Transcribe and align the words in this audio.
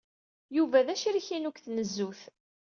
Yuba 0.57 0.85
d 0.85 0.87
acrik-inu 0.93 1.49
deg 1.51 1.57
tnezzut. 1.65 2.21